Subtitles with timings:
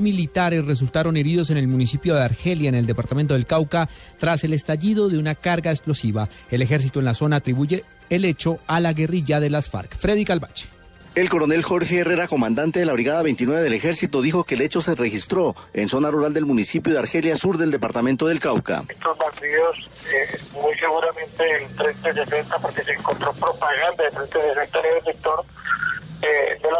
[0.00, 3.88] Militares resultaron heridos en el municipio de Argelia, en el departamento del Cauca,
[4.18, 6.28] tras el estallido de una carga explosiva.
[6.50, 9.96] El ejército en la zona atribuye el hecho a la guerrilla de las FARC.
[9.96, 10.66] Freddy Calvache.
[11.14, 14.80] El coronel Jorge Herrera, comandante de la Brigada 29 del Ejército, dijo que el hecho
[14.80, 18.82] se registró en zona rural del municipio de Argelia Sur del departamento del Cauca.
[18.88, 24.78] Estos bandidos, eh, muy seguramente el Frente Defensa, porque se encontró propaganda del Frente Defensa
[24.80, 25.44] en el sector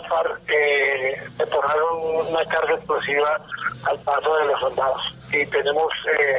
[0.00, 3.40] las FARC, eh, detonaron una carga explosiva
[3.84, 5.02] al paso de los soldados.
[5.32, 6.38] Y tenemos eh,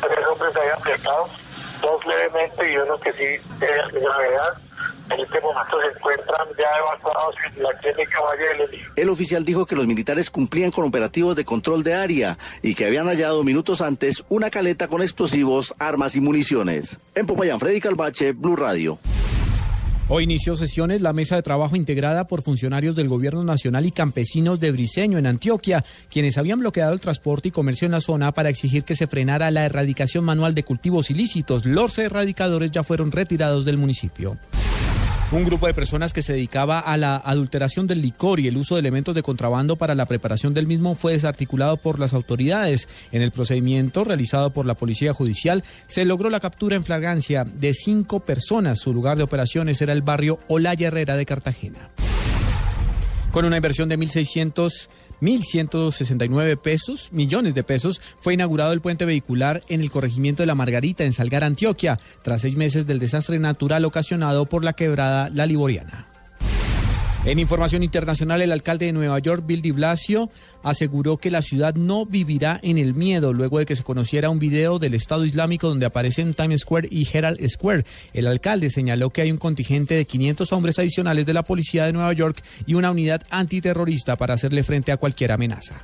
[0.00, 1.30] tres hombres ahí apretados,
[1.82, 4.58] dos levemente y uno que sí de gravedad
[5.12, 9.66] en este momento se encuentran ya evacuados en la clínica Valle del El oficial dijo
[9.66, 13.80] que los militares cumplían con operativos de control de área y que habían hallado minutos
[13.80, 16.98] antes una caleta con explosivos, armas y municiones.
[17.14, 18.98] En Popayán, Freddy Calvache, Blue Radio.
[20.12, 24.58] Hoy inició sesiones la mesa de trabajo integrada por funcionarios del Gobierno Nacional y campesinos
[24.58, 28.48] de Briceño en Antioquia, quienes habían bloqueado el transporte y comercio en la zona para
[28.48, 31.64] exigir que se frenara la erradicación manual de cultivos ilícitos.
[31.64, 34.36] Los erradicadores ya fueron retirados del municipio.
[35.32, 38.74] Un grupo de personas que se dedicaba a la adulteración del licor y el uso
[38.74, 42.88] de elementos de contrabando para la preparación del mismo fue desarticulado por las autoridades.
[43.12, 47.74] En el procedimiento realizado por la Policía Judicial se logró la captura en flagrancia de
[47.74, 48.80] cinco personas.
[48.80, 51.90] Su lugar de operaciones era el barrio Olaya Herrera de Cartagena.
[53.30, 54.88] Con una inversión de 1.600
[55.20, 60.54] 1.169 pesos, millones de pesos, fue inaugurado el puente vehicular en el corregimiento de La
[60.54, 65.46] Margarita, en Salgar, Antioquia, tras seis meses del desastre natural ocasionado por la quebrada La
[65.46, 66.09] Liboriana.
[67.26, 70.30] En información internacional, el alcalde de Nueva York, Bill de Blasio,
[70.62, 74.38] aseguró que la ciudad no vivirá en el miedo luego de que se conociera un
[74.38, 77.84] video del Estado Islámico donde aparecen Times Square y Herald Square.
[78.14, 81.92] El alcalde señaló que hay un contingente de 500 hombres adicionales de la policía de
[81.92, 85.82] Nueva York y una unidad antiterrorista para hacerle frente a cualquier amenaza.